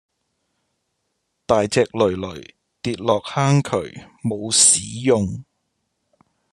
[1.45, 3.69] 大隻騾騾跌落坑渠
[4.23, 5.45] 冇屎用